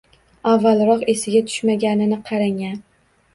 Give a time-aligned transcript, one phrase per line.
[0.51, 2.73] Avvalroq esiga tushmaganini qarang-a